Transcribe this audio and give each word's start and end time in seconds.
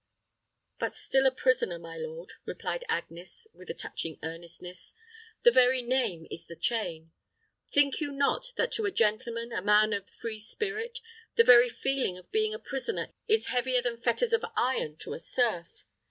"But 0.79 0.95
still 0.95 1.27
a 1.27 1.31
prisoner, 1.31 1.77
my 1.77 1.95
lord," 1.95 2.31
replied 2.43 2.83
Agnes, 2.89 3.45
with 3.53 3.69
a 3.69 3.75
touching 3.75 4.17
earnestness. 4.23 4.95
"The 5.43 5.51
very 5.51 5.83
name 5.83 6.25
is 6.31 6.47
the 6.47 6.55
chain. 6.55 7.11
Think 7.71 8.01
you 8.01 8.11
not 8.11 8.51
that 8.57 8.71
to 8.71 8.87
a 8.87 8.91
gentleman, 8.91 9.51
a 9.51 9.61
man 9.61 9.93
of 9.93 10.05
a 10.05 10.11
free 10.11 10.39
spirit, 10.39 11.01
the 11.35 11.43
very 11.43 11.69
feeling 11.69 12.17
of 12.17 12.31
being 12.31 12.51
a 12.51 12.57
prisoner 12.57 13.11
is 13.27 13.49
heavier 13.49 13.83
than 13.83 13.95
fetters 13.97 14.33
of 14.33 14.43
iron 14.57 14.97
to 15.01 15.13
a 15.13 15.19
serf. 15.19 15.83